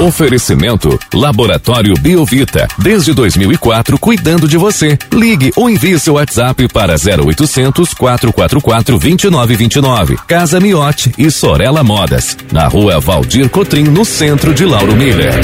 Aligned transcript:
Oferecimento 0.00 0.98
Laboratório 1.12 1.92
Biovita, 2.00 2.66
desde 2.78 3.12
2004 3.12 3.98
cuidando 3.98 4.48
de 4.48 4.56
você. 4.56 4.98
Ligue 5.12 5.52
ou 5.54 5.68
envie 5.68 6.00
seu 6.00 6.14
WhatsApp 6.14 6.66
para 6.68 6.94
0800 6.94 7.92
444 7.92 8.98
2929. 8.98 10.16
Casa 10.26 10.58
Miote 10.58 11.12
e 11.18 11.30
Sorella 11.30 11.84
Modas, 11.84 12.34
na 12.50 12.66
Rua 12.66 12.98
Valdir 12.98 13.50
Cotrim, 13.50 13.84
no 13.84 14.02
centro 14.02 14.54
de 14.54 14.64
Lauro 14.64 14.96
Miller. 14.96 15.34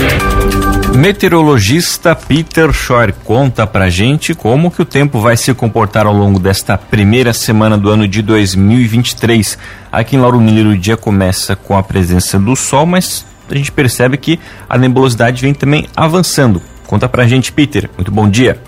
Meteorologista 0.96 2.14
Peter 2.14 2.72
Schor 2.72 3.12
conta 3.24 3.66
pra 3.66 3.90
gente 3.90 4.34
como 4.34 4.70
que 4.70 4.80
o 4.80 4.86
tempo 4.86 5.20
vai 5.20 5.36
se 5.36 5.52
comportar 5.52 6.06
ao 6.06 6.14
longo 6.14 6.38
desta 6.38 6.78
primeira 6.78 7.34
semana 7.34 7.76
do 7.76 7.90
ano 7.90 8.08
de 8.08 8.22
2023. 8.22 9.58
Aqui 9.92 10.16
em 10.16 10.18
Lauro 10.18 10.40
Miller 10.40 10.68
o 10.68 10.78
dia 10.78 10.96
começa 10.96 11.54
com 11.54 11.76
a 11.76 11.82
presença 11.82 12.38
do 12.38 12.56
sol, 12.56 12.86
mas 12.86 13.22
a 13.48 13.54
gente 13.54 13.72
percebe 13.72 14.16
que 14.16 14.38
a 14.68 14.76
nebulosidade 14.76 15.40
vem 15.42 15.54
também 15.54 15.88
avançando. 15.94 16.60
Conta 16.86 17.08
pra 17.08 17.26
gente, 17.26 17.52
Peter. 17.52 17.90
Muito 17.96 18.10
bom 18.10 18.28
dia. 18.28 18.60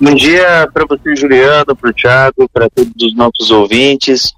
Bom 0.00 0.14
dia 0.14 0.68
para 0.72 0.86
você, 0.86 1.14
Juliano, 1.14 1.76
para 1.76 1.90
o 1.90 1.92
Thiago, 1.92 2.48
para 2.52 2.70
todos 2.70 2.92
os 3.02 3.14
nossos 3.14 3.50
ouvintes. 3.50 4.32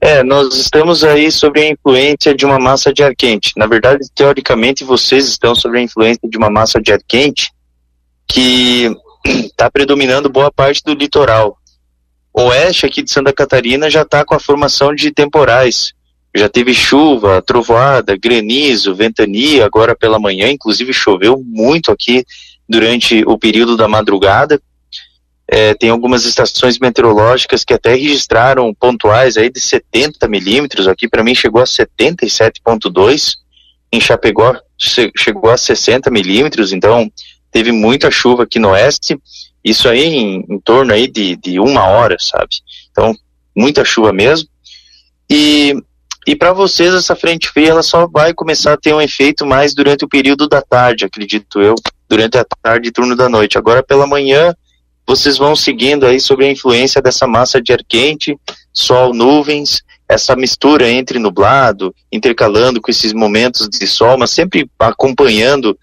É, 0.00 0.22
nós 0.22 0.54
estamos 0.56 1.04
aí 1.04 1.30
sobre 1.30 1.60
a 1.60 1.68
influência 1.70 2.34
de 2.34 2.44
uma 2.44 2.58
massa 2.58 2.92
de 2.92 3.02
ar 3.02 3.14
quente. 3.14 3.52
Na 3.56 3.66
verdade, 3.66 4.00
teoricamente, 4.14 4.82
vocês 4.82 5.28
estão 5.28 5.54
sobre 5.54 5.78
a 5.78 5.82
influência 5.82 6.28
de 6.28 6.36
uma 6.36 6.50
massa 6.50 6.80
de 6.80 6.92
ar 6.92 6.98
quente 7.06 7.52
que 8.26 8.90
está 9.24 9.68
predominando 9.70 10.28
boa 10.28 10.50
parte 10.50 10.82
do 10.84 10.94
litoral. 10.94 11.56
Oeste 12.32 12.86
aqui 12.86 13.02
de 13.02 13.10
Santa 13.10 13.32
Catarina 13.32 13.90
já 13.90 14.02
está 14.02 14.24
com 14.24 14.34
a 14.34 14.40
formação 14.40 14.94
de 14.94 15.10
temporais. 15.10 15.92
Já 16.34 16.48
teve 16.48 16.72
chuva, 16.72 17.42
trovoada, 17.42 18.16
granizo, 18.16 18.94
ventania 18.94 19.64
agora 19.64 19.96
pela 19.96 20.18
manhã, 20.18 20.48
inclusive 20.48 20.92
choveu 20.92 21.42
muito 21.44 21.90
aqui 21.90 22.24
durante 22.68 23.24
o 23.26 23.36
período 23.36 23.76
da 23.76 23.88
madrugada. 23.88 24.60
É, 25.52 25.74
tem 25.74 25.90
algumas 25.90 26.24
estações 26.24 26.78
meteorológicas 26.78 27.64
que 27.64 27.74
até 27.74 27.94
registraram 27.94 28.72
pontuais 28.72 29.36
aí 29.36 29.50
de 29.50 29.58
70 29.60 30.28
milímetros. 30.28 30.86
Aqui 30.86 31.08
para 31.08 31.24
mim 31.24 31.34
chegou 31.34 31.60
a 31.60 31.64
77,2. 31.64 33.34
Em 33.92 34.00
Chapecó 34.00 34.56
chegou 34.78 35.50
a 35.50 35.56
60 35.56 36.08
milímetros. 36.08 36.72
Então 36.72 37.10
teve 37.50 37.72
muita 37.72 38.12
chuva 38.12 38.44
aqui 38.44 38.60
no 38.60 38.68
oeste. 38.68 39.18
Isso 39.64 39.88
aí 39.88 40.04
em, 40.04 40.46
em 40.48 40.60
torno 40.60 40.92
aí 40.92 41.08
de, 41.08 41.34
de 41.34 41.58
uma 41.58 41.84
hora, 41.84 42.16
sabe? 42.20 42.50
Então 42.92 43.12
muita 43.56 43.84
chuva 43.84 44.12
mesmo. 44.12 44.48
E 45.28 45.74
e 46.26 46.36
para 46.36 46.52
vocês 46.52 46.92
essa 46.94 47.16
frente 47.16 47.48
fria 47.48 47.70
ela 47.70 47.82
só 47.82 48.06
vai 48.06 48.34
começar 48.34 48.74
a 48.74 48.76
ter 48.76 48.94
um 48.94 49.00
efeito 49.00 49.46
mais 49.46 49.74
durante 49.74 50.04
o 50.04 50.08
período 50.08 50.48
da 50.48 50.60
tarde, 50.60 51.04
acredito 51.04 51.60
eu, 51.60 51.74
durante 52.08 52.36
a 52.38 52.44
tarde 52.62 52.88
e 52.88 52.92
turno 52.92 53.16
da 53.16 53.28
noite. 53.28 53.56
Agora 53.56 53.82
pela 53.82 54.06
manhã 54.06 54.54
vocês 55.06 55.38
vão 55.38 55.56
seguindo 55.56 56.06
aí 56.06 56.20
sobre 56.20 56.46
a 56.46 56.50
influência 56.50 57.02
dessa 57.02 57.26
massa 57.26 57.60
de 57.60 57.72
ar 57.72 57.80
quente, 57.88 58.38
sol, 58.72 59.12
nuvens, 59.12 59.82
essa 60.08 60.36
mistura 60.36 60.90
entre 60.90 61.18
nublado, 61.18 61.94
intercalando 62.12 62.80
com 62.80 62.90
esses 62.90 63.12
momentos 63.12 63.68
de 63.68 63.86
sol, 63.86 64.18
mas 64.18 64.30
sempre 64.30 64.68
acompanhando 64.78 65.76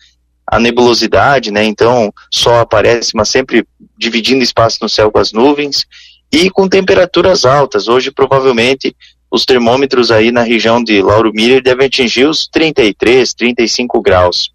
a 0.46 0.60
nebulosidade, 0.60 1.52
né? 1.52 1.66
Então, 1.66 2.14
sol 2.32 2.60
aparece, 2.60 3.12
mas 3.16 3.30
sempre 3.30 3.68
dividindo 3.98 4.44
espaço 4.44 4.78
no 4.82 4.88
céu 4.88 5.12
com 5.12 5.20
as 5.20 5.34
nuvens 5.34 5.86
e 6.32 6.50
com 6.50 6.70
temperaturas 6.70 7.46
altas. 7.46 7.88
Hoje, 7.88 8.12
provavelmente, 8.12 8.96
os 9.32 9.46
termômetros 9.46 10.12
aí 10.12 10.32
na 10.32 10.42
região 10.42 10.84
de 10.84 11.02
Lauro 11.02 11.32
Miller 11.34 11.62
devem 11.62 11.88
atingir 11.88 12.26
os 12.26 12.48
33, 12.48 13.34
35 13.34 14.02
graus. 14.02 14.50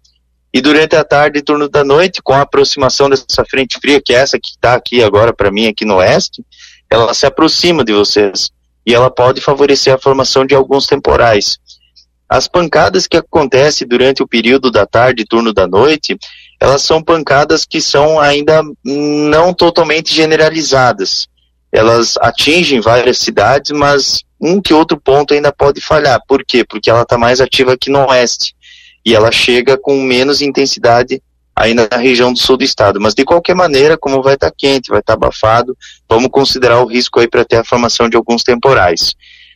E 0.53 0.61
durante 0.61 0.95
a 0.95 1.03
tarde 1.03 1.39
e 1.39 1.41
turno 1.41 1.67
da 1.67 1.83
noite, 1.83 2.21
com 2.21 2.33
a 2.33 2.41
aproximação 2.41 3.09
dessa 3.09 3.43
frente 3.49 3.79
fria, 3.79 4.01
que 4.01 4.13
é 4.13 4.17
essa 4.17 4.39
que 4.39 4.49
está 4.49 4.75
aqui 4.75 5.01
agora 5.01 5.33
para 5.33 5.51
mim, 5.51 5.67
aqui 5.67 5.83
no 5.83 5.95
oeste, 5.95 6.43
ela 6.89 7.13
se 7.13 7.25
aproxima 7.25 7.83
de 7.83 7.91
vocês 7.91 8.51
e 8.85 8.93
ela 8.93 9.09
pode 9.09 9.41
favorecer 9.41 9.93
a 9.93 9.97
formação 9.97 10.45
de 10.45 10.53
alguns 10.53 10.85
temporais. 10.85 11.57
As 12.29 12.47
pancadas 12.47 13.07
que 13.07 13.17
acontecem 13.17 13.87
durante 13.87 14.21
o 14.21 14.27
período 14.27 14.69
da 14.69 14.85
tarde 14.85 15.23
e 15.23 15.25
turno 15.25 15.53
da 15.53 15.67
noite, 15.67 16.17
elas 16.59 16.81
são 16.81 17.01
pancadas 17.01 17.65
que 17.65 17.81
são 17.81 18.19
ainda 18.19 18.61
não 18.83 19.53
totalmente 19.53 20.13
generalizadas. 20.13 21.27
Elas 21.71 22.15
atingem 22.17 22.79
várias 22.79 23.17
cidades, 23.17 23.71
mas 23.71 24.23
um 24.43 24.61
que 24.61 24.73
outro 24.73 24.99
ponto 24.99 25.33
ainda 25.33 25.51
pode 25.53 25.79
falhar. 25.79 26.21
Por 26.27 26.43
quê? 26.45 26.65
Porque 26.67 26.89
ela 26.89 27.03
está 27.03 27.17
mais 27.17 27.39
ativa 27.39 27.73
aqui 27.73 27.89
no 27.89 28.05
oeste 28.07 28.53
e 29.05 29.15
ela 29.15 29.31
chega 29.31 29.77
com 29.77 30.01
menos 30.01 30.41
intensidade 30.41 31.21
aí 31.55 31.73
na 31.73 31.87
região 31.97 32.33
do 32.33 32.39
sul 32.39 32.57
do 32.57 32.63
estado. 32.63 32.99
Mas 32.99 33.13
de 33.13 33.23
qualquer 33.23 33.55
maneira, 33.55 33.97
como 33.97 34.21
vai 34.21 34.33
estar 34.33 34.49
tá 34.49 34.55
quente, 34.57 34.89
vai 34.89 34.99
estar 34.99 35.17
tá 35.17 35.25
abafado, 35.25 35.77
vamos 36.09 36.29
considerar 36.29 36.81
o 36.81 36.85
risco 36.85 37.19
aí 37.19 37.27
para 37.27 37.45
ter 37.45 37.57
a 37.57 37.63
formação 37.63 38.09
de 38.09 38.17
alguns 38.17 38.43
temporais. 38.43 39.13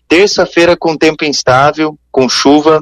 Terça-feira 0.08 0.78
com 0.78 0.96
tempo 0.96 1.26
instável, 1.26 1.98
com 2.10 2.30
chuva, 2.30 2.82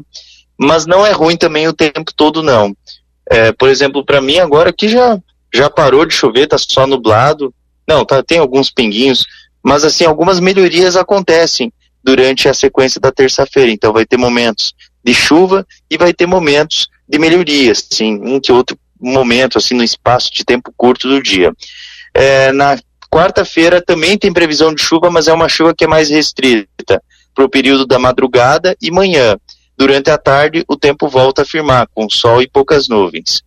mas 0.57 0.85
não 0.85 1.05
é 1.05 1.11
ruim 1.11 1.35
também 1.35 1.67
o 1.67 1.73
tempo 1.73 2.13
todo 2.15 2.43
não. 2.43 2.75
É, 3.27 3.51
por 3.51 3.67
exemplo, 3.67 4.05
para 4.05 4.21
mim 4.21 4.37
agora 4.37 4.71
que 4.71 4.87
já 4.87 5.17
já 5.51 5.69
parou 5.69 6.05
de 6.05 6.13
chover, 6.13 6.47
tá 6.47 6.57
só 6.57 6.85
nublado. 6.85 7.53
Não, 7.87 8.03
tá, 8.03 8.21
tem 8.21 8.39
alguns 8.39 8.69
pinguinhos, 8.69 9.25
mas 9.63 9.83
assim 9.83 10.05
algumas 10.05 10.39
melhorias 10.39 10.95
acontecem 10.95 11.71
durante 12.05 12.47
a 12.47 12.53
sequência 12.53 13.01
da 13.01 13.11
terça-feira. 13.11 13.71
Então 13.71 13.91
vai 13.91 14.05
ter 14.05 14.15
momentos 14.15 14.75
de 15.03 15.13
chuva 15.13 15.65
e 15.89 15.97
vai 15.97 16.13
ter 16.13 16.27
momentos 16.27 16.87
de 17.09 17.17
melhorias, 17.17 17.87
sim, 17.91 18.19
um 18.23 18.39
que 18.39 18.51
outro 18.51 18.77
momento, 19.01 19.57
assim, 19.57 19.73
no 19.73 19.83
espaço 19.83 20.31
de 20.31 20.45
tempo 20.45 20.71
curto 20.77 21.07
do 21.07 21.21
dia. 21.21 21.51
É, 22.13 22.51
na 22.51 22.77
quarta-feira 23.11 23.81
também 23.81 24.17
tem 24.17 24.31
previsão 24.31 24.73
de 24.73 24.81
chuva, 24.81 25.09
mas 25.09 25.27
é 25.27 25.33
uma 25.33 25.49
chuva 25.49 25.73
que 25.75 25.83
é 25.83 25.87
mais 25.87 26.09
restrita 26.09 27.01
para 27.33 27.43
o 27.43 27.49
período 27.49 27.85
da 27.85 27.99
madrugada 27.99 28.75
e 28.81 28.91
manhã. 28.91 29.37
Durante 29.77 30.09
a 30.09 30.17
tarde, 30.17 30.63
o 30.67 30.77
tempo 30.77 31.09
volta 31.09 31.41
a 31.41 31.45
firmar, 31.45 31.87
com 31.93 32.09
sol 32.09 32.41
e 32.41 32.47
poucas 32.47 32.87
nuvens. 32.87 33.41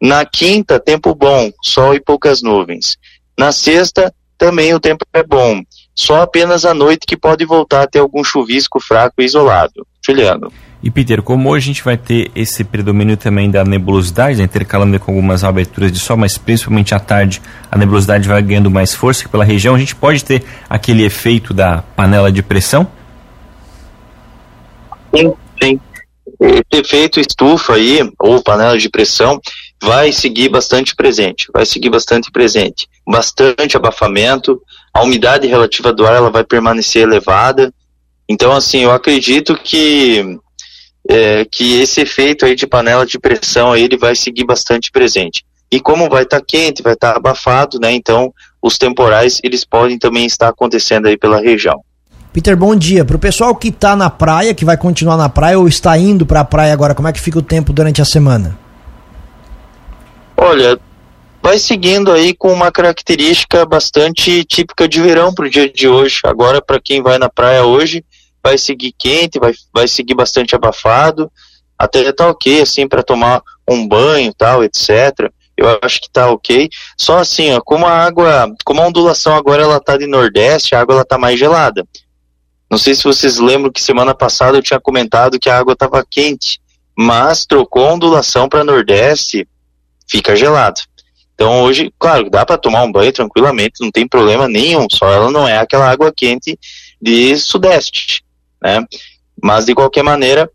Na 0.00 0.24
quinta, 0.24 0.78
tempo 0.78 1.14
bom, 1.14 1.50
sol 1.62 1.94
e 1.94 2.00
poucas 2.00 2.42
nuvens. 2.42 2.96
Na 3.38 3.52
sexta, 3.52 4.12
também 4.36 4.74
o 4.74 4.80
tempo 4.80 5.04
é 5.12 5.22
bom. 5.22 5.62
Só 6.00 6.22
apenas 6.22 6.64
à 6.64 6.72
noite 6.72 7.00
que 7.06 7.14
pode 7.14 7.44
voltar 7.44 7.82
a 7.82 7.86
ter 7.86 7.98
algum 7.98 8.24
chuvisco 8.24 8.80
fraco 8.80 9.16
e 9.20 9.24
isolado. 9.26 9.86
Juliano. 10.02 10.50
E 10.82 10.90
Peter, 10.90 11.20
como 11.20 11.50
hoje 11.50 11.64
a 11.64 11.72
gente 11.74 11.84
vai 11.84 11.98
ter 11.98 12.30
esse 12.34 12.64
predomínio 12.64 13.18
também 13.18 13.50
da 13.50 13.62
nebulosidade, 13.64 14.38
né, 14.38 14.44
intercalando 14.44 14.98
com 14.98 15.12
algumas 15.12 15.44
aberturas 15.44 15.92
de 15.92 15.98
sol, 15.98 16.16
mas 16.16 16.38
principalmente 16.38 16.94
à 16.94 16.98
tarde 16.98 17.42
a 17.70 17.76
nebulosidade 17.76 18.26
vai 18.26 18.40
ganhando 18.40 18.70
mais 18.70 18.94
força 18.94 19.28
pela 19.28 19.44
região, 19.44 19.74
a 19.74 19.78
gente 19.78 19.94
pode 19.94 20.24
ter 20.24 20.42
aquele 20.70 21.04
efeito 21.04 21.52
da 21.52 21.82
panela 21.94 22.32
de 22.32 22.42
pressão? 22.42 22.90
Sim, 25.14 25.34
sim. 25.62 25.80
Esse 26.40 26.80
efeito 26.80 27.20
estufa 27.20 27.74
aí, 27.74 28.10
ou 28.18 28.42
panela 28.42 28.78
de 28.78 28.88
pressão, 28.88 29.38
vai 29.82 30.12
seguir 30.12 30.48
bastante 30.48 30.96
presente, 30.96 31.46
vai 31.52 31.66
seguir 31.66 31.90
bastante 31.90 32.30
presente. 32.30 32.88
Bastante 33.06 33.76
abafamento, 33.76 34.62
a 34.92 35.02
umidade 35.02 35.46
relativa 35.46 35.92
do 35.92 36.06
ar 36.06 36.14
ela 36.14 36.30
vai 36.30 36.44
permanecer 36.44 37.02
elevada. 37.02 37.72
Então, 38.28 38.52
assim, 38.52 38.80
eu 38.80 38.92
acredito 38.92 39.56
que 39.56 40.38
é, 41.08 41.44
que 41.44 41.80
esse 41.80 42.00
efeito 42.00 42.44
aí 42.44 42.54
de 42.54 42.66
panela 42.66 43.06
de 43.06 43.18
pressão 43.18 43.72
aí, 43.72 43.82
ele 43.82 43.96
vai 43.96 44.14
seguir 44.14 44.44
bastante 44.44 44.90
presente. 44.90 45.44
E 45.70 45.80
como 45.80 46.08
vai 46.08 46.24
estar 46.24 46.40
tá 46.40 46.46
quente, 46.46 46.82
vai 46.82 46.94
estar 46.94 47.12
tá 47.12 47.16
abafado, 47.16 47.78
né? 47.78 47.92
Então, 47.92 48.32
os 48.60 48.76
temporais, 48.76 49.40
eles 49.42 49.64
podem 49.64 49.98
também 49.98 50.26
estar 50.26 50.48
acontecendo 50.48 51.06
aí 51.06 51.16
pela 51.16 51.40
região. 51.40 51.80
Peter, 52.32 52.56
bom 52.56 52.76
dia. 52.76 53.04
Para 53.04 53.16
o 53.16 53.18
pessoal 53.18 53.54
que 53.54 53.68
está 53.68 53.96
na 53.96 54.10
praia, 54.10 54.54
que 54.54 54.64
vai 54.64 54.76
continuar 54.76 55.16
na 55.16 55.28
praia 55.28 55.58
ou 55.58 55.66
está 55.66 55.96
indo 55.98 56.24
para 56.24 56.40
a 56.40 56.44
praia 56.44 56.72
agora, 56.72 56.94
como 56.94 57.08
é 57.08 57.12
que 57.12 57.20
fica 57.20 57.38
o 57.38 57.42
tempo 57.42 57.72
durante 57.72 58.00
a 58.00 58.04
semana? 58.04 58.56
Olha, 60.36 60.78
vai 61.42 61.58
seguindo 61.58 62.12
aí 62.12 62.34
com 62.34 62.52
uma 62.52 62.70
característica 62.70 63.64
bastante 63.64 64.44
típica 64.44 64.88
de 64.88 65.00
verão 65.00 65.32
para 65.32 65.46
o 65.46 65.50
dia 65.50 65.70
de 65.70 65.88
hoje. 65.88 66.20
Agora, 66.24 66.60
para 66.60 66.80
quem 66.80 67.02
vai 67.02 67.18
na 67.18 67.28
praia 67.28 67.64
hoje, 67.64 68.04
vai 68.42 68.58
seguir 68.58 68.92
quente, 68.96 69.38
vai, 69.38 69.52
vai 69.72 69.88
seguir 69.88 70.14
bastante 70.14 70.54
abafado, 70.54 71.30
até 71.78 72.12
tá 72.12 72.28
ok, 72.28 72.60
assim, 72.60 72.86
para 72.86 73.02
tomar 73.02 73.42
um 73.68 73.86
banho 73.86 74.32
tal, 74.34 74.62
etc. 74.62 75.30
Eu 75.56 75.78
acho 75.82 76.00
que 76.00 76.10
tá 76.10 76.30
ok. 76.30 76.68
Só 76.96 77.18
assim, 77.18 77.52
ó, 77.52 77.60
como 77.60 77.86
a 77.86 77.92
água, 77.92 78.50
como 78.64 78.80
a 78.80 78.86
ondulação 78.86 79.34
agora 79.34 79.62
ela 79.62 79.80
tá 79.80 79.96
de 79.96 80.06
nordeste, 80.06 80.74
a 80.74 80.80
água 80.80 80.96
ela 80.96 81.04
tá 81.04 81.18
mais 81.18 81.38
gelada. 81.38 81.86
Não 82.70 82.78
sei 82.78 82.94
se 82.94 83.04
vocês 83.04 83.38
lembram 83.38 83.72
que 83.72 83.82
semana 83.82 84.14
passada 84.14 84.56
eu 84.56 84.62
tinha 84.62 84.80
comentado 84.80 85.38
que 85.38 85.50
a 85.50 85.58
água 85.58 85.72
estava 85.72 86.04
quente, 86.08 86.60
mas 86.96 87.44
trocou 87.44 87.86
a 87.86 87.94
ondulação 87.94 88.48
para 88.48 88.62
nordeste, 88.62 89.48
fica 90.08 90.36
gelado. 90.36 90.80
Então 91.40 91.62
hoje, 91.62 91.90
claro, 91.98 92.28
dá 92.28 92.44
para 92.44 92.58
tomar 92.58 92.82
um 92.82 92.92
banho 92.92 93.10
tranquilamente, 93.10 93.80
não 93.80 93.90
tem 93.90 94.06
problema 94.06 94.46
nenhum, 94.46 94.86
só 94.90 95.10
ela 95.10 95.30
não 95.30 95.48
é 95.48 95.56
aquela 95.56 95.90
água 95.90 96.12
quente 96.14 96.58
de 97.00 97.34
sudeste 97.38 98.22
né? 98.62 98.84
Mas 99.42 99.64
de 99.64 99.74
qualquer 99.74 100.02
maneira, 100.02 100.50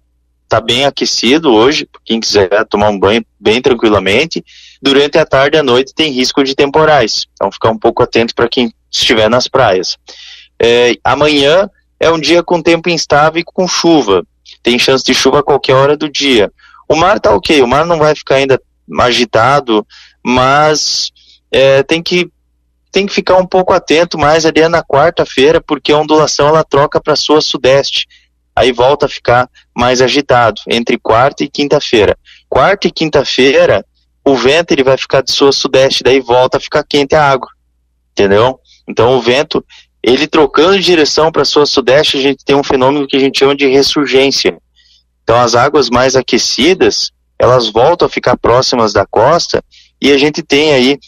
tá 0.47 0.61
bem 0.61 0.85
aquecido 0.85 1.51
hoje, 1.51 1.89
quem 2.03 2.19
quiser 2.19 2.49
tomar 2.69 2.89
um 2.89 2.99
banho 2.99 3.25
bem 3.39 3.61
tranquilamente. 3.61 4.45
Durante 4.79 5.17
a 5.17 5.25
tarde 5.25 5.57
e 5.57 5.59
a 5.59 5.63
noite 5.63 5.93
tem 5.95 6.11
risco 6.11 6.43
de 6.43 6.53
temporais, 6.53 7.25
então 7.33 7.51
ficar 7.51 7.71
um 7.71 7.79
pouco 7.79 8.03
atento 8.03 8.35
para 8.35 8.47
quem 8.47 8.71
estiver 8.91 9.27
nas 9.27 9.47
praias. 9.47 9.97
É, 10.61 10.93
amanhã 11.03 11.67
é 11.99 12.11
um 12.11 12.19
dia 12.19 12.43
com 12.43 12.61
tempo 12.61 12.89
instável 12.89 13.41
e 13.41 13.43
com 13.43 13.67
chuva. 13.67 14.23
Tem 14.61 14.77
chance 14.77 15.03
de 15.03 15.15
chuva 15.15 15.39
a 15.39 15.43
qualquer 15.43 15.73
hora 15.73 15.97
do 15.97 16.07
dia. 16.07 16.51
O 16.88 16.95
mar 16.95 17.19
tá 17.19 17.33
ok, 17.33 17.59
o 17.63 17.67
mar 17.67 17.85
não 17.85 17.97
vai 17.97 18.13
ficar 18.13 18.35
ainda 18.35 18.61
agitado, 18.99 19.85
mas 20.25 21.12
é, 21.51 21.83
tem 21.83 22.01
que 22.01 22.31
tem 22.92 23.06
que 23.06 23.13
ficar 23.13 23.38
um 23.38 23.45
pouco 23.45 23.74
atento 23.74 24.18
mais 24.18 24.45
ali 24.45 24.68
na 24.69 24.81
quarta-feira, 24.81 25.62
porque 25.62 25.92
a 25.92 25.98
ondulação 25.98 26.48
ela 26.48 26.63
troca 26.63 27.00
para 27.00 27.16
sua 27.16 27.42
sudeste. 27.42 28.07
Aí 28.56 28.72
volta 28.72 29.06
a 29.06 29.10
ficar 29.10 29.50
mais 29.75 30.01
agitado 30.01 30.62
entre 30.69 30.98
quarta 30.98 31.44
e 31.44 31.50
quinta-feira. 31.50 32.18
Quarta 32.48 32.88
e 32.88 32.92
quinta-feira, 32.92 33.86
o 34.24 34.33
vento 34.33 34.72
ele 34.72 34.83
vai 34.83 34.98
ficar 34.98 35.22
de 35.22 35.31
sua 35.31 35.51
sudeste, 35.51 36.06
daí 36.06 36.22
volta 36.22 36.56
a 36.56 36.62
ficar 36.62 36.86
quente 36.86 37.16
a 37.16 37.30
água. 37.30 37.50
Entendeu? 38.12 38.57
Então 38.88 39.18
o 39.18 39.22
vento, 39.22 39.63
ele 40.01 40.25
trocando 40.25 40.77
de 40.77 40.86
direção 40.86 41.33
para 41.33 41.44
sua 41.44 41.66
sudeste, 41.66 42.18
a 42.18 42.22
gente 42.22 42.45
tem 42.45 42.56
um 42.56 42.63
fenômeno 42.63 43.07
que 43.07 43.18
a 43.18 43.19
gente 43.19 43.38
chama 43.38 43.56
de 43.57 43.68
ressurgência. 43.68 44.57
Então 45.22 45.36
as 45.36 45.54
águas 45.54 45.89
mais 45.89 46.16
aquecidas, 46.16 47.12
elas 47.38 47.68
voltam 47.69 48.06
a 48.06 48.10
ficar 48.10 48.38
próximas 48.38 48.94
da 48.94 49.06
costa 49.06 49.62
e 50.01 50.12
a 50.12 50.18
gente 50.18 50.44
tem 50.44 50.74
aí 50.74 51.00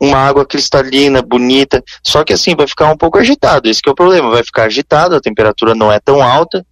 uma 0.00 0.16
água 0.16 0.46
cristalina, 0.46 1.20
bonita, 1.20 1.82
só 2.02 2.24
que 2.24 2.32
assim 2.32 2.56
vai 2.56 2.66
ficar 2.66 2.90
um 2.90 2.96
pouco 2.96 3.18
agitado, 3.18 3.68
esse 3.68 3.82
é 3.86 3.90
o 3.90 3.94
problema, 3.94 4.30
vai 4.30 4.42
ficar 4.42 4.64
agitado, 4.64 5.14
a 5.14 5.20
temperatura 5.20 5.74
não 5.74 5.92
é 5.92 6.00
tão 6.00 6.22
alta. 6.22 6.64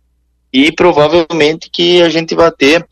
E 0.51 0.73
provavelmente 0.73 1.69
que 1.71 2.01
a 2.01 2.09
gente 2.09 2.35
vai 2.35 2.51
ter 2.51 2.87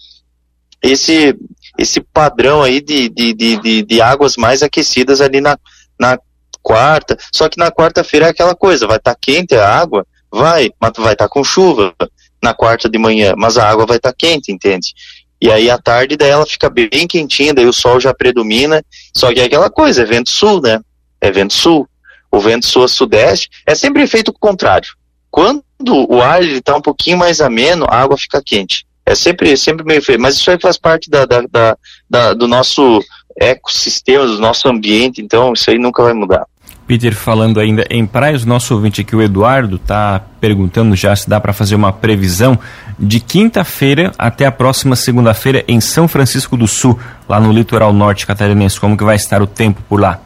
esse 0.82 1.34
esse 1.78 2.00
padrão 2.00 2.62
aí 2.62 2.80
de, 2.80 3.08
de, 3.08 3.34
de, 3.34 3.60
de, 3.60 3.82
de 3.82 4.00
águas 4.00 4.36
mais 4.36 4.62
aquecidas 4.62 5.20
ali 5.20 5.42
na, 5.42 5.58
na 6.00 6.18
quarta, 6.62 7.18
só 7.32 7.48
que 7.48 7.58
na 7.58 7.70
quarta-feira 7.70 8.26
é 8.26 8.30
aquela 8.30 8.54
coisa, 8.54 8.86
vai 8.86 8.96
estar 8.96 9.14
tá 9.14 9.18
quente 9.20 9.54
a 9.54 9.68
água, 9.68 10.06
vai, 10.30 10.70
mas 10.80 10.92
vai 10.96 11.12
estar 11.12 11.26
tá 11.26 11.28
com 11.28 11.44
chuva. 11.44 11.94
Na 12.42 12.52
quarta 12.54 12.88
de 12.88 12.98
manhã, 12.98 13.34
mas 13.36 13.56
a 13.56 13.68
água 13.68 13.86
vai 13.86 13.96
estar 13.96 14.10
tá 14.10 14.16
quente, 14.16 14.52
entende? 14.52 14.94
E 15.40 15.50
aí 15.50 15.70
à 15.70 15.78
tarde 15.78 16.16
daí 16.16 16.30
ela 16.30 16.46
fica 16.46 16.70
bem 16.70 17.06
quentinha, 17.08 17.54
daí 17.54 17.66
o 17.66 17.72
sol 17.72 18.00
já 18.00 18.14
predomina. 18.14 18.82
Só 19.14 19.32
que 19.32 19.40
é 19.40 19.44
aquela 19.44 19.70
coisa, 19.70 20.02
é 20.02 20.04
vento 20.04 20.30
sul, 20.30 20.60
né? 20.60 20.80
É 21.20 21.30
vento 21.30 21.54
sul. 21.54 21.88
O 22.30 22.40
vento 22.40 22.66
sul 22.66 22.84
a 22.84 22.88
sudeste 22.88 23.48
é 23.66 23.74
sempre 23.74 24.02
efeito 24.02 24.32
contrário. 24.32 24.88
Quando 25.30 25.62
o 26.08 26.20
ar 26.22 26.42
está 26.42 26.76
um 26.76 26.80
pouquinho 26.80 27.18
mais 27.18 27.40
ameno, 27.40 27.86
a 27.88 27.96
água 27.96 28.16
fica 28.16 28.42
quente. 28.44 28.86
É 29.04 29.14
sempre, 29.14 29.56
sempre 29.56 29.84
meio 29.84 30.02
feio. 30.02 30.20
Mas 30.20 30.36
isso 30.36 30.50
aí 30.50 30.58
faz 30.60 30.76
parte 30.76 31.08
da, 31.08 31.24
da, 31.24 31.42
da, 31.42 31.76
da 32.08 32.34
do 32.34 32.48
nosso 32.48 33.02
ecossistema, 33.38 34.26
do 34.26 34.38
nosso 34.38 34.68
ambiente, 34.68 35.20
então 35.20 35.52
isso 35.52 35.70
aí 35.70 35.78
nunca 35.78 36.02
vai 36.02 36.14
mudar. 36.14 36.46
Peter, 36.86 37.14
falando 37.14 37.58
ainda 37.58 37.84
em 37.90 38.06
praias, 38.06 38.44
nosso 38.44 38.72
ouvinte 38.72 39.00
aqui, 39.00 39.14
o 39.14 39.20
Eduardo, 39.20 39.76
está 39.76 40.20
perguntando 40.40 40.94
já 40.94 41.14
se 41.16 41.28
dá 41.28 41.40
para 41.40 41.52
fazer 41.52 41.74
uma 41.74 41.92
previsão 41.92 42.58
de 42.98 43.20
quinta-feira 43.20 44.12
até 44.18 44.46
a 44.46 44.52
próxima 44.52 44.96
segunda-feira 44.96 45.64
em 45.68 45.80
São 45.80 46.08
Francisco 46.08 46.56
do 46.56 46.66
Sul, 46.66 46.98
lá 47.28 47.38
no 47.38 47.52
litoral 47.52 47.92
norte 47.92 48.26
catarinense. 48.26 48.80
Como 48.80 48.96
que 48.96 49.04
vai 49.04 49.16
estar 49.16 49.42
o 49.42 49.46
tempo 49.46 49.82
por 49.88 50.00
lá? 50.00 50.20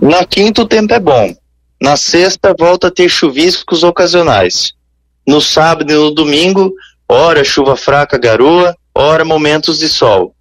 Na 0.00 0.24
quinta 0.24 0.62
o 0.62 0.66
tempo 0.66 0.92
é 0.94 1.00
bom. 1.00 1.34
Na 1.80 1.96
sexta 1.96 2.54
volta 2.58 2.88
a 2.88 2.90
ter 2.90 3.08
chuviscos 3.08 3.82
ocasionais. 3.82 4.72
No 5.26 5.40
sábado 5.40 5.90
e 5.92 5.94
no 5.94 6.10
domingo, 6.10 6.72
hora 7.08 7.44
chuva 7.44 7.76
fraca, 7.76 8.18
garoa, 8.18 8.74
hora 8.94 9.24
momentos 9.24 9.78
de 9.78 9.88
sol. 9.88 10.34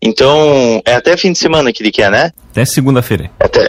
Então, 0.00 0.80
é 0.84 0.94
até 0.94 1.16
fim 1.16 1.32
de 1.32 1.38
semana 1.38 1.72
que 1.72 1.82
ele 1.82 1.90
quer, 1.90 2.10
né? 2.10 2.30
Até 2.50 2.64
segunda-feira. 2.64 3.30
Até, 3.40 3.68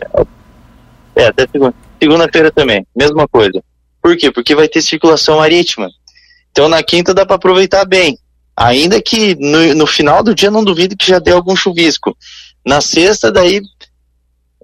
é, 1.15 1.25
até 1.25 1.47
segunda. 1.47 1.74
Segunda-feira 2.00 2.51
também, 2.51 2.85
mesma 2.95 3.27
coisa. 3.27 3.63
Por 4.01 4.15
quê? 4.15 4.31
Porque 4.31 4.53
vai 4.53 4.68
ter 4.68 4.81
circulação 4.81 5.38
marítima. 5.38 5.89
Então, 6.51 6.67
na 6.67 6.81
quinta 6.83 7.13
dá 7.13 7.25
para 7.25 7.35
aproveitar 7.35 7.85
bem. 7.85 8.17
Ainda 8.55 8.99
que 9.01 9.35
no, 9.35 9.75
no, 9.75 9.85
final 9.85 10.23
do 10.23 10.33
dia 10.33 10.49
não 10.49 10.63
duvido 10.63 10.97
que 10.97 11.07
já 11.07 11.19
dê 11.19 11.31
algum 11.31 11.55
chuvisco. 11.55 12.17
Na 12.65 12.81
sexta, 12.81 13.31
daí 13.31 13.61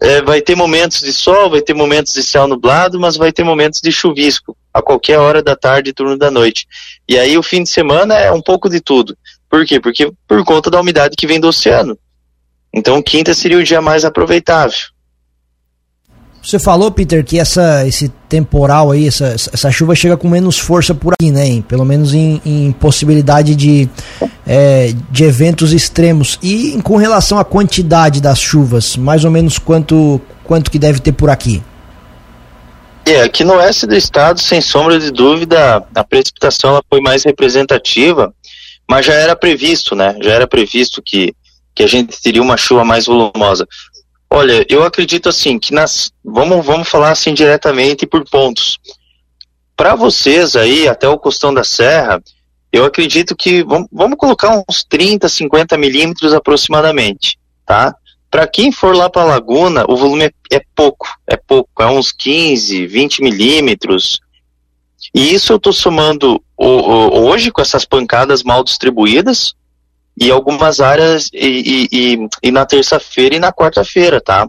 é, 0.02 0.22
vai 0.22 0.42
ter 0.42 0.56
momentos 0.56 1.02
de 1.02 1.14
sol, 1.14 1.52
vai 1.52 1.62
ter 1.62 1.76
momentos 1.76 2.14
de 2.14 2.24
céu 2.24 2.48
nublado, 2.48 3.00
mas 3.00 3.16
vai 3.16 3.32
ter 3.32 3.44
momentos 3.44 3.80
de 3.80 3.92
chuvisco 3.92 4.58
a 4.74 4.82
qualquer 4.82 5.20
hora 5.20 5.44
da 5.44 5.56
tarde 5.56 5.92
e 5.92 5.94
turno 5.94 6.18
da 6.18 6.32
noite. 6.32 6.68
E 7.08 7.20
aí 7.20 7.38
o 7.38 7.44
fim 7.44 7.62
de 7.62 7.70
semana 7.70 8.16
é 8.16 8.32
um 8.32 8.42
pouco 8.42 8.68
de 8.68 8.82
tudo. 8.82 9.16
Por 9.48 9.64
quê? 9.66 9.80
Porque 9.80 10.12
por 10.28 10.44
conta 10.44 10.72
da 10.72 10.82
umidade 10.82 11.16
que 11.16 11.28
vem 11.28 11.40
do 11.40 11.48
oceano. 11.48 11.98
Então 12.74 13.02
quinta 13.04 13.36
seria 13.36 13.60
o 13.60 13.64
dia 13.64 13.82
mais 13.82 14.04
aproveitável. 14.04 14.80
Você 16.44 16.60
falou, 16.60 16.92
Peter, 16.92 17.24
que 17.24 17.40
essa, 17.40 17.88
esse 17.88 18.10
temporal 18.28 18.92
aí, 18.92 19.08
essa, 19.08 19.28
essa 19.28 19.72
chuva 19.72 19.96
chega 19.96 20.18
com 20.18 20.28
menos 20.28 20.60
força 20.60 20.94
por 20.94 21.14
aqui, 21.14 21.32
né? 21.32 21.64
Pelo 21.68 21.86
menos 21.86 22.14
em, 22.14 22.42
em 22.46 22.72
possibilidade 22.74 23.56
de, 23.56 23.90
é, 24.46 24.94
de 25.10 25.24
eventos 25.24 25.72
extremos. 25.72 26.38
E 26.44 26.80
com 26.84 26.98
relação 26.98 27.40
à 27.40 27.46
quantidade 27.46 28.22
das 28.22 28.40
chuvas, 28.40 28.98
mais 28.98 29.24
ou 29.24 29.32
menos 29.32 29.58
quanto, 29.58 30.20
quanto 30.44 30.70
que 30.70 30.78
deve 30.78 31.00
ter 31.00 31.14
por 31.14 31.30
aqui? 31.30 31.64
É, 33.06 33.22
aqui 33.22 33.44
no 33.44 33.54
oeste 33.54 33.88
do 33.88 33.96
estado, 33.96 34.40
sem 34.40 34.60
sombra 34.60 35.00
de 35.00 35.12
dúvida, 35.12 35.84
a 35.96 36.04
precipitação 36.04 36.72
ela 36.72 36.84
foi 36.90 37.00
mais 37.00 37.24
representativa 37.24 38.34
mas 38.90 39.06
já 39.06 39.14
era 39.14 39.36
previsto, 39.36 39.96
né? 39.96 40.16
Já 40.22 40.34
era 40.34 40.48
previsto 40.48 41.02
que, 41.04 41.34
que 41.74 41.84
a 41.84 41.88
gente 41.88 42.22
teria 42.22 42.42
uma 42.42 42.58
chuva 42.58 42.84
mais 42.84 43.06
volumosa. 43.06 43.68
Olha, 44.36 44.66
eu 44.68 44.84
acredito 44.84 45.30
assim 45.30 45.60
que 45.60 45.72
nas 45.72 46.12
vamos 46.26 46.66
vamos 46.66 46.90
falar 46.90 47.12
assim 47.12 47.36
diretamente 47.36 48.08
por 48.08 48.28
pontos. 48.28 48.80
Para 49.78 49.94
vocês 49.94 50.56
aí 50.56 50.88
até 50.88 51.08
o 51.08 51.20
costão 51.20 51.54
da 51.54 51.64
serra, 51.64 52.20
eu 52.72 52.84
acredito 52.84 53.36
que 53.36 53.64
vamos, 53.64 53.88
vamos 53.92 54.18
colocar 54.18 54.64
uns 54.68 54.84
30, 54.84 55.30
50 55.30 55.78
milímetros 55.78 56.34
aproximadamente, 56.34 57.38
tá? 57.64 57.96
Para 58.32 58.48
quem 58.48 58.72
for 58.72 58.96
lá 58.96 59.08
para 59.08 59.22
a 59.22 59.26
Laguna, 59.26 59.86
o 59.88 59.96
volume 59.96 60.24
é, 60.24 60.32
é, 60.52 60.62
pouco, 60.74 61.08
é 61.28 61.38
pouco, 61.38 61.84
é 61.84 61.86
uns 61.86 62.12
15, 62.12 62.88
20 62.88 63.22
milímetros. 63.22 64.20
E 65.14 65.32
isso 65.32 65.54
eu 65.54 65.58
estou 65.58 65.72
somando 65.72 66.44
o, 66.58 66.66
o, 66.66 67.28
hoje 67.28 67.52
com 67.52 67.62
essas 67.62 67.86
pancadas 67.86 68.42
mal 68.42 68.64
distribuídas 68.64 69.54
e 70.18 70.32
algumas 70.32 70.80
áreas 70.80 71.30
e, 71.34 71.88
e, 71.92 72.14
e, 72.14 72.30
e 72.44 72.52
na 72.52 72.66
terça-feira 72.66 73.36
e 73.36 73.40
na 73.40 73.52
quarta-feira, 73.52 74.22
tá? 74.22 74.48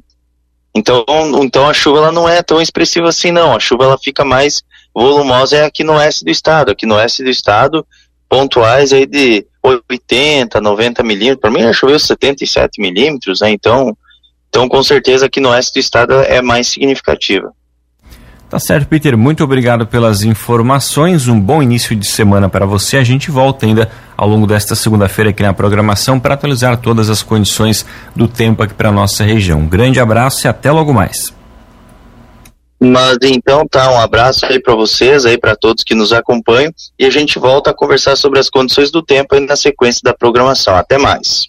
Então, 0.75 1.05
então 1.43 1.69
a 1.69 1.73
chuva 1.73 1.99
ela 1.99 2.13
não 2.13 2.29
é 2.29 2.43
tão 2.43 2.61
expressiva 2.61 3.09
assim 3.09 3.31
não. 3.31 3.55
A 3.55 3.61
chuva 3.61 3.85
ela 3.85 3.99
fica 3.99 4.25
mais 4.25 4.63
volumosa 4.95 5.59
é 5.59 5.65
aqui 5.65 5.85
no 5.85 5.95
oeste 5.95 6.25
do 6.25 6.31
estado. 6.31 6.71
Aqui 6.71 6.85
no 6.85 6.97
oeste 6.97 7.23
do 7.23 7.31
estado, 7.31 7.87
pontuais 8.29 8.93
aí 8.93 9.07
de 9.07 9.47
80, 9.63 10.61
90 10.61 11.03
milímetros. 11.03 11.41
Para 11.41 11.51
mim 11.51 11.63
já 11.63 11.73
choveu 11.73 11.99
77 11.99 12.81
milímetros, 12.81 13.41
né? 13.41 13.51
Então, 13.51 13.97
então 14.49 14.69
com 14.69 14.83
certeza 14.83 15.27
aqui 15.27 15.41
no 15.41 15.51
oeste 15.51 15.75
do 15.75 15.81
estado 15.81 16.15
é 16.15 16.43
mais 16.43 16.67
significativa. 16.67 17.53
Tá 18.51 18.59
certo, 18.59 18.89
Peter. 18.89 19.17
Muito 19.17 19.43
obrigado 19.43 19.87
pelas 19.87 20.23
informações. 20.23 21.29
Um 21.29 21.41
bom 21.41 21.63
início 21.63 21.97
de 21.97 22.07
semana 22.07 22.49
para 22.49 22.67
você. 22.67 22.97
A 22.97 23.05
gente 23.05 23.31
volta 23.31 23.67
ainda 23.67 23.91
ao 24.17 24.29
longo 24.29 24.47
desta 24.47 24.75
segunda-feira 24.75 25.31
aqui 25.31 25.43
na 25.43 25.53
programação 25.53 26.21
para 26.21 26.35
atualizar 26.35 26.77
todas 26.77 27.11
as 27.11 27.23
condições 27.23 27.85
do 28.15 28.29
tempo 28.29 28.63
aqui 28.63 28.75
para 28.75 28.93
nossa 28.93 29.25
região. 29.25 29.61
Um 29.61 29.69
grande 29.69 30.01
abraço 30.01 30.47
e 30.47 30.49
até 30.49 30.71
logo 30.71 30.93
mais. 30.93 31.33
Mas 32.81 33.17
então 33.23 33.67
tá, 33.67 33.91
um 33.91 33.99
abraço 33.99 34.45
aí 34.45 34.61
para 34.61 34.75
vocês, 34.75 35.25
aí 35.25 35.39
para 35.39 35.57
todos 35.57 35.83
que 35.83 35.95
nos 35.95 36.13
acompanham 36.13 36.73
e 36.99 37.07
a 37.07 37.11
gente 37.11 37.39
volta 37.39 37.71
a 37.71 37.75
conversar 37.75 38.15
sobre 38.17 38.39
as 38.39 38.51
condições 38.51 38.91
do 38.91 39.03
tempo 39.03 39.35
aí 39.35 39.41
na 39.41 39.57
sequência 39.57 40.01
da 40.05 40.13
programação. 40.13 40.77
Até 40.77 40.99
mais. 40.99 41.43